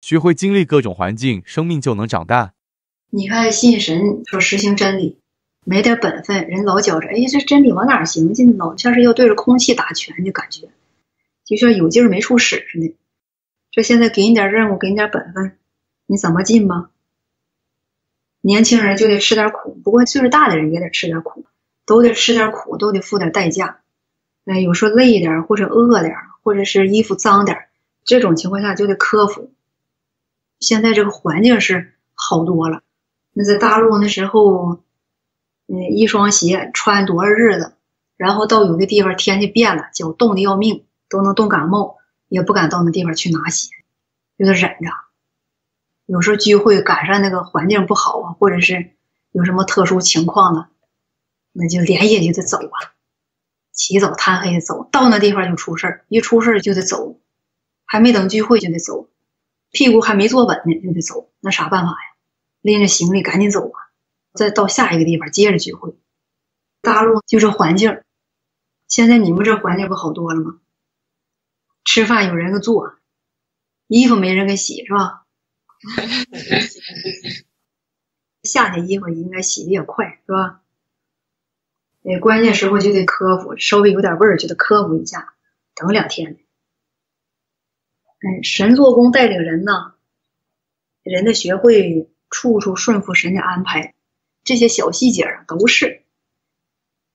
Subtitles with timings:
[0.00, 2.54] 学会经历各种环境，生命就能长大。
[3.10, 5.18] 你看信神说实行真理，
[5.64, 8.54] 没点本分，人老觉着，哎，这真理往哪行去呢？
[8.56, 10.68] 老像是要对着空气打拳的感觉，
[11.44, 12.94] 就像有劲儿没处使似的。
[13.70, 15.58] 这现在给你点任务，给你点本分，
[16.06, 16.90] 你怎么进吗？
[18.40, 21.44] 年轻人就得吃点苦，不过岁数大的人也得吃点苦，
[21.84, 23.80] 都得吃点苦，都得付点代价。
[24.46, 27.66] 哎，有时候累一点或者饿点或者是衣服脏点
[28.04, 29.52] 这种情况下就得克服。
[30.60, 32.82] 现在这个环境是好多了，
[33.32, 34.82] 那在大陆那时候，
[35.66, 37.74] 嗯，一双鞋穿多少日子，
[38.16, 41.96] 然后到有的地方天气变了，脚冻得要命，都能冻感冒，
[42.28, 43.70] 也不敢到那地方去拿鞋，
[44.38, 44.90] 就得忍着。
[46.04, 48.90] 有时候聚会赶上那个环境不好啊，或者是
[49.32, 50.68] 有什么特殊情况了，
[51.52, 52.92] 那就连夜就得走啊，
[53.72, 57.18] 起早贪黑的走到那地方就出事儿，一出事儿就得走，
[57.86, 59.08] 还没等聚会就得走。
[59.70, 61.96] 屁股还没坐稳呢，就得走，那啥办法呀？
[62.60, 63.78] 拎着行李赶紧走吧！
[64.34, 65.94] 再到下一个地方接着聚会。
[66.82, 68.02] 大陆就这环境，
[68.86, 70.60] 现在你们这环境不好多了吗？
[71.84, 72.94] 吃饭有人给做，
[73.86, 75.24] 衣服没人给洗，是吧？
[78.42, 80.62] 夏天衣服应该洗的也快，是吧？
[82.04, 85.34] 哎，关键时候就得克服，稍微有点味儿就得克服一下，
[85.74, 86.38] 等两天。
[88.20, 89.94] 哎，神做工带领人呢，
[91.02, 93.94] 人得学会处处顺服神的安排，
[94.44, 96.04] 这些小细节啊都是，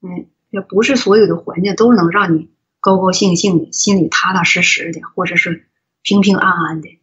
[0.00, 5.68] 嗯，也不是所有的环境都能让你高高兴兴的，心里踏踏实实的，或者是
[6.00, 6.98] 平平安安的，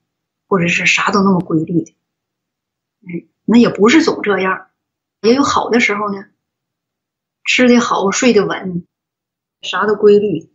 [0.48, 1.96] 或者是啥都那么规律的，
[3.06, 4.70] 哎，那也不是总这样，
[5.22, 6.26] 也有好的时候呢，
[7.44, 8.88] 吃的好，睡得稳，
[9.62, 10.52] 啥都规律。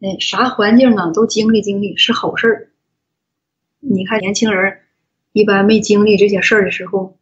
[0.00, 2.70] 哎，啥环境啊，都经历经历是好事儿。
[3.80, 4.78] 你看年轻人
[5.32, 7.18] 一般没经历这些事儿的时候，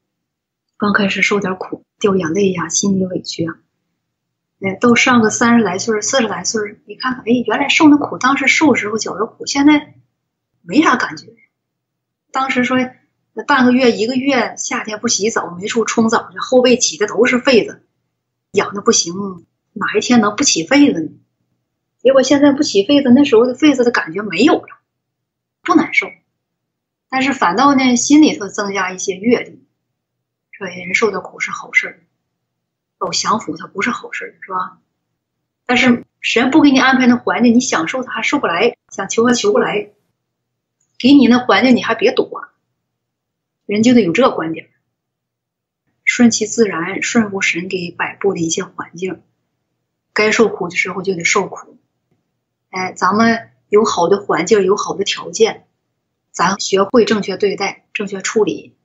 [0.76, 3.56] 刚开始受点苦，掉眼泪呀，心里委屈啊。
[4.60, 9.94] 哎，到上个三十来岁、四十来岁，你看看，哎，原来受那苦，当时受时候觉着苦，现在
[10.60, 11.28] 没啥感觉。
[12.30, 12.76] 当时说
[13.32, 17.86] 那半个月、一个月，夏天不洗澡，没处冲澡去，后背起的都是痱子，
[18.52, 19.14] 痒的不行，
[19.72, 21.10] 哪一天能不起痱子呢？
[22.06, 24.78] 结果现在不起痱子，那时候的痱子的感觉没有了，
[25.62, 26.06] 不难受，
[27.08, 29.66] 但是反倒呢，心里头增加一些阅历。
[30.52, 32.06] 说人受的苦是好事，
[33.00, 34.78] 老享福它不是好事，是吧？
[35.66, 39.90] 但是神不给你安排那环境，你享受它还受不来，想求还求不来。
[41.00, 42.46] 给你那环境你还别躲，
[43.66, 44.70] 人就得有这个观点，
[46.04, 49.24] 顺其自然，顺服神给摆布的一些环境，
[50.12, 51.75] 该受苦的时候就得受苦。
[52.76, 55.66] 哎，咱们有好的环境，有好的条件，
[56.30, 58.76] 咱学会正确对待、正确处理。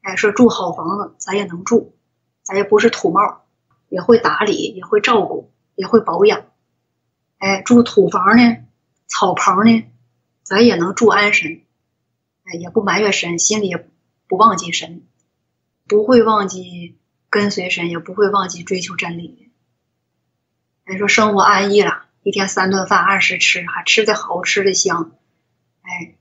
[0.00, 1.94] 哎，说住好房子，咱也能住，
[2.42, 3.44] 咱也不是土帽，
[3.88, 6.46] 也会打理，也会照顾，也会保养。
[7.38, 8.56] 哎，住土房呢，
[9.06, 9.84] 草棚呢，
[10.42, 11.62] 咱也能住安神。
[12.42, 13.88] 哎，也不埋怨神，心里也
[14.26, 15.06] 不忘记神，
[15.86, 16.98] 不会忘记
[17.30, 19.52] 跟随神，也不会忘记追求真理。
[20.86, 22.06] 哎，说生活安逸了。
[22.22, 25.10] 一天三顿饭按时吃，还吃的好，吃的香，
[25.82, 26.14] 哎，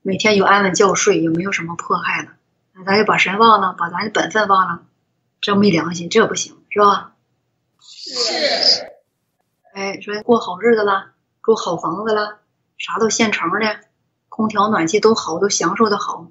[0.00, 2.30] 每天有安稳觉睡，也没有什么迫害了。
[2.72, 4.82] 那咱就把神忘了，把咱的本分忘了，
[5.42, 7.12] 这没良心，这不行，是吧？
[7.80, 8.92] 是。
[9.74, 12.38] 哎，说过好日子了，住好房子了，
[12.78, 13.80] 啥都现成的，
[14.30, 16.28] 空调暖气都好，都享受的好，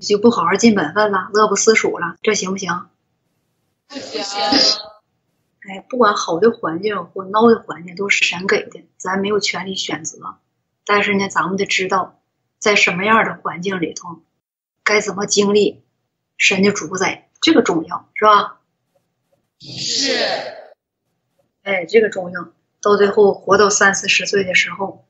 [0.00, 2.88] 就不好好尽本分了，乐不思蜀了，这行不行？
[3.88, 4.20] 不行。
[5.68, 10.38] 哎，不管好的环境或孬的环境，都是神给的，咱没有权利选择。
[10.86, 12.18] 但是呢，咱们得知道，
[12.58, 14.22] 在什么样的环境里头，
[14.82, 15.84] 该怎么经历
[16.38, 18.60] 神的主宰，这个重要，是吧？
[19.60, 20.14] 是。
[21.62, 22.48] 哎，这个重要。
[22.80, 25.06] 到最后活到三四十岁的时候，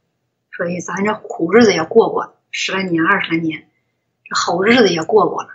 [0.51, 3.71] 所以咱这苦日子也过过了，十来年、二十来年，
[4.25, 5.51] 这好日子也过过了，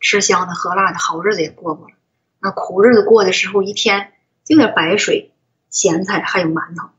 [0.00, 1.94] 吃香的喝辣的好日子也过过了。
[2.40, 4.10] 那苦日子过的时候，一天。
[4.44, 5.32] 就点白水、
[5.70, 6.90] 咸菜，还有馒头。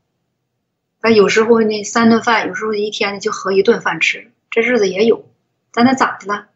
[1.00, 5.28] 但有时候呢，三顿饭，有时候一天呢就合一顿饭吃，这日子也有。
[5.72, 6.48] 但那咋的了？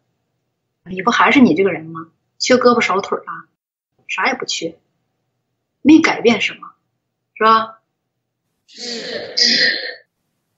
[0.85, 2.09] 你不还是你这个人吗？
[2.39, 3.47] 缺胳膊少腿啊？
[4.09, 4.79] 啥也不缺，
[5.83, 6.73] 没改变什么，
[7.35, 7.79] 是吧？
[8.67, 9.39] 是。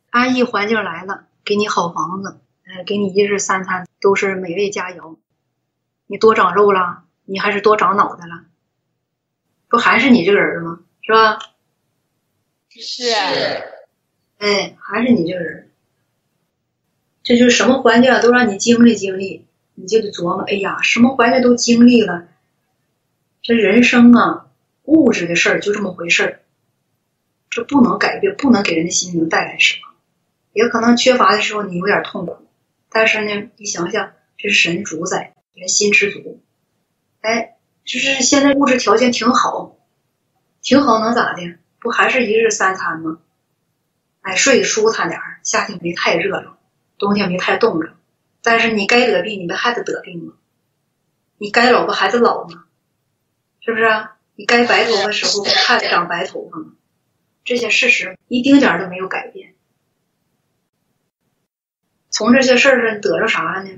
[0.09, 5.17] 安逸环境来了，给你好房子，哎，给你一日三餐都是美味佳肴。
[6.07, 7.05] 你多长肉了？
[7.25, 8.45] 你还是多长脑袋了？
[9.73, 10.81] 不还是你这个人吗？
[11.01, 11.39] 是吧？
[12.69, 13.11] 是。
[14.37, 15.71] 哎，还是你这个人。
[17.23, 22.29] 这就是什么环境啊都让你经历经历，你就得琢磨，哎呀，什么环境都经历了，
[23.41, 24.51] 这人生啊，
[24.83, 26.41] 物质的事儿就这么回事儿，
[27.49, 29.95] 这不能改变，不能给人的心灵带来什么，
[30.53, 32.37] 也可能缺乏的时候你有点痛苦，
[32.91, 36.43] 但是呢，你想想，这是神主宰，人心知足，
[37.23, 39.77] 哎，就是现在物质条件挺好，
[40.61, 41.59] 挺好能咋的？
[41.79, 43.19] 不还是一日三餐吗？
[44.21, 46.57] 哎，睡得舒坦点儿，夏天没太热了，
[46.97, 47.95] 冬天没太冻着。
[48.41, 50.35] 但是你该得病，你不还得得病吗？
[51.39, 52.65] 你该老不还得老吗？
[53.61, 54.17] 是不是啊？
[54.37, 56.73] 你该白头发时候不还得长白头发吗？
[57.45, 59.55] 这些事实一丁点儿都没有改变。
[62.11, 63.71] 从这些事儿上得着啥了呢？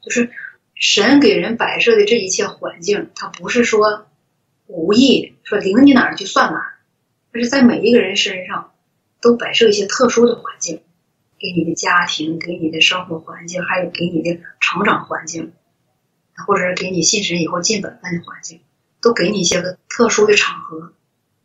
[0.00, 0.30] 就是
[0.78, 4.06] 神给人摆设的这一切环境，它不是说
[4.66, 6.74] 无意，说领你哪儿就算哪儿，
[7.32, 8.72] 而是在每一个人身上。
[9.20, 10.80] 都摆设一些特殊的环境，
[11.40, 15.52] 给你的家庭，给你的生活环境，还有给你的成长环境，
[16.46, 18.60] 或者是给你信神以后尽本分的环境，
[19.02, 20.92] 都给你一些个特殊的场合，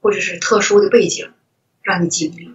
[0.01, 1.31] 或者是特殊的背景，
[1.81, 2.53] 让你经历。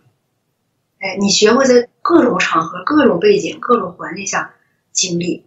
[1.00, 4.54] 哎，你学会在各种场合、各种背景、各种环境下
[4.92, 5.46] 经历，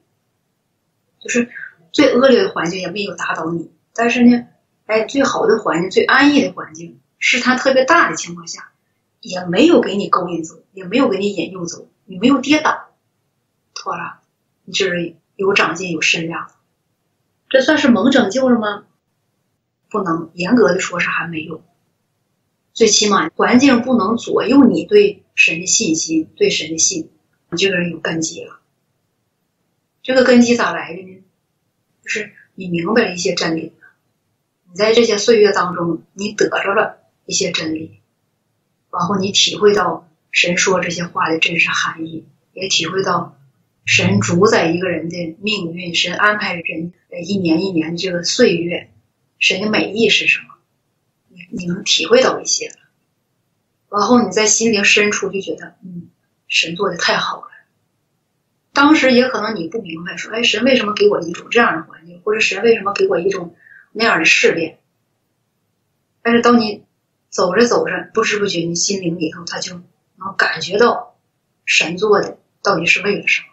[1.21, 1.49] 就是
[1.93, 4.47] 最恶劣的环境也没有打倒你，但是呢，
[4.85, 8.67] 哎，最好的环境、最安逸的环境，试探特别大的情况下。
[9.23, 12.89] 也没有给你勾引走，也没有给你引诱走，你没有跌倒，
[13.75, 14.21] 妥了，
[14.65, 16.49] 你就是有长进有身量，
[17.47, 18.85] 这算是蒙拯救了吗？
[19.91, 21.63] 不能，严格的说是还没有，
[22.73, 27.11] 最起码环境不能左右你对神的信心，对神的信，
[27.51, 28.60] 你这个人有根基了。
[30.03, 31.23] 这个根基咋来的呢？
[32.03, 33.73] 就是你明白了一些真理，
[34.67, 37.99] 你在这些岁月当中，你得着了一些真理。
[38.91, 43.37] 然后你体会到神说这些话的真实含义，也体会到
[43.85, 46.91] 神主宰一个人的命运，神安排人
[47.23, 48.91] 一年一年的这个岁月，
[49.39, 50.55] 神的美意是什么？
[51.29, 52.73] 你你能体会到一些
[53.89, 56.09] 然后你在心灵深处就觉得，嗯，
[56.47, 57.50] 神做的太好了。
[58.73, 63.55] 当时也可能你不明白，说，哎，神为什么给我一种这样的环境，或者神为什么给我一种
[63.91, 64.79] 那样的试炼？
[66.21, 66.85] 但是当你。
[67.33, 69.73] 走着走着，不知不觉，你心灵里头他就
[70.17, 71.15] 能感觉到
[71.63, 73.47] 神做的到底是为了什么。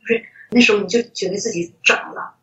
[0.00, 2.34] 就是那时候你就觉得自己长了，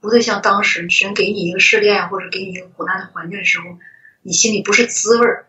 [0.00, 3.76] 不再像当时神给你一个试炼或者给你一个苦难的环境的时候，
[4.22, 5.48] 你心里不是滋味儿，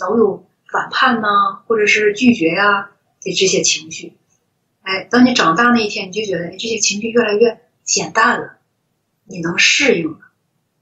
[0.00, 4.14] 老有反叛呐，或者是拒绝呀的这些情绪。
[4.86, 8.58] 哎，当你长大那一天，你就觉得这些情绪越来越减淡了，
[9.24, 10.20] 你能适应了，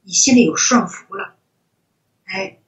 [0.03, 1.37] 你心里有顺服了，
[2.27, 2.59] 哎。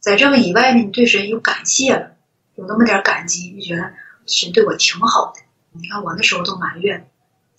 [0.00, 2.16] 在这个以外呢，你对神有感谢了，
[2.56, 3.92] 有那么点感激，就觉得
[4.26, 5.42] 神对我挺好的。
[5.70, 7.08] 你看我那时候都埋怨，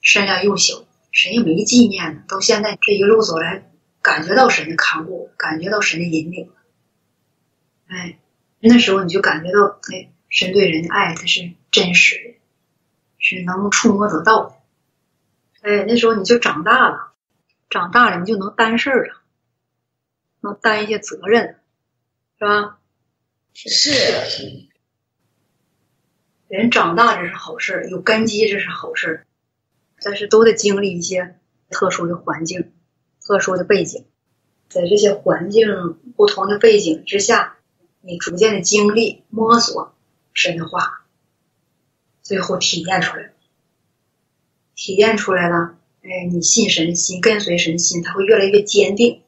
[0.02, 0.84] 身量又小，
[1.14, 2.24] 神也没纪念呢。
[2.28, 3.72] 到现在这一路走来，
[4.02, 6.52] 感觉到神的看顾，感觉到神的引领。
[7.88, 8.20] 哎，
[8.60, 12.34] 那时候你就感觉到，哎，神对人的爱它是真实的，
[13.24, 14.56] 是能触摸得到的。
[15.62, 17.14] 哎，那时候你就长大了，
[17.72, 19.16] 长大了你就能担事儿了，
[20.42, 21.58] 能担一些责任。
[22.38, 22.80] 是吧？
[23.54, 24.68] 是。
[26.50, 29.26] 人长大这是好事，有根基这是好事，
[30.02, 31.40] 但是都得经历一些
[31.70, 32.74] 特殊的环境、
[33.26, 34.06] 特殊的背景，
[34.68, 37.56] 在这些环境不同的背景之下，
[38.02, 39.96] 你逐渐的经历、摸索
[40.34, 41.03] 神的话，
[42.24, 43.32] 最后体验出来，
[44.74, 49.22] 体验出来了，哎，你信神心，跟随神心，它会越来越坚定。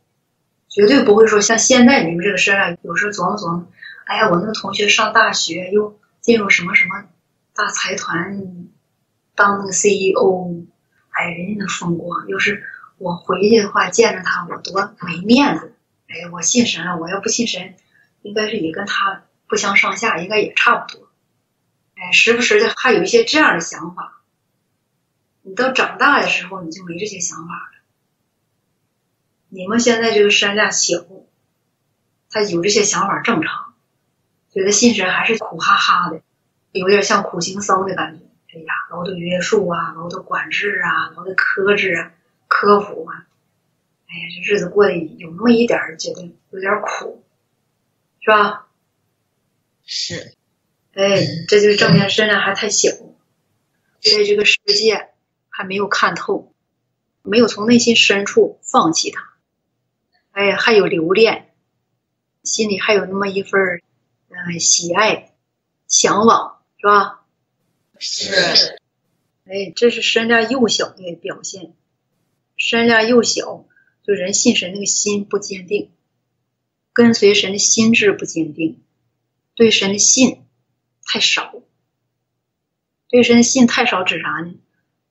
[0.70, 3.68] 绝对不会说像现在你们这个事儿啊，有时候琢磨琢磨，
[4.06, 7.06] 哎呀，我那个同学上大学又进入什么什么
[7.54, 8.68] 大财团
[9.36, 10.66] 当那个 CEO，
[11.12, 12.64] 哎，人家那风光，要是
[12.98, 15.74] 我回去的话见着他，我多没面子。
[16.08, 17.76] 哎，我信神了，我要不信神，
[18.22, 21.05] 应该是也跟他不相上下，应该也差不多。
[22.12, 24.22] 时不时的还有一些这样的想法。
[25.42, 27.84] 你到长大的时候，你就没这些想法了。
[29.50, 31.06] 你们现在这个身量小，
[32.30, 33.76] 他有这些想法正常，
[34.52, 36.22] 觉得心神还是苦哈哈的，
[36.72, 38.26] 有点像苦行僧的感觉。
[38.54, 42.12] 哎呀，老得约束啊，老得管制啊，老得克制啊，
[42.48, 43.28] 克服啊。
[44.08, 47.24] 哎呀，这日子过得有那么一点觉得有点苦，
[48.20, 48.68] 是吧？
[49.86, 50.36] 是。
[50.96, 52.90] 哎，这就证明身量还太小，
[54.02, 55.10] 对这个世界
[55.50, 56.54] 还没有看透，
[57.22, 59.34] 没有从内心深处放弃它。
[60.32, 61.54] 哎，还有留恋，
[62.44, 63.82] 心里还有那么一份儿，
[64.30, 65.34] 嗯，喜爱、
[65.90, 67.26] 向往，是吧？
[68.00, 68.80] 是
[69.46, 71.74] 哎，这是身量幼小的表现。
[72.56, 73.66] 身量幼小，
[74.02, 75.92] 就人信神那个心不坚定，
[76.94, 78.82] 跟随神的心智不坚定，
[79.56, 80.45] 对神的信
[81.16, 81.54] 太少。
[83.08, 84.56] 对神信太少指啥呢？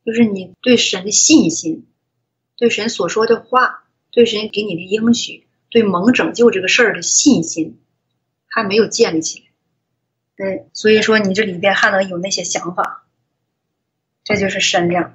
[0.04, 1.87] 就是你对神的信心，
[2.58, 7.80] 对神所说的话，对神给你的应许，对蒙拯救这个事儿的信心，
[8.46, 9.46] 还没有建立起来。
[10.44, 13.06] 嗯，所以说你这里边还能有那些想法，
[14.25, 15.14] 这就是身量。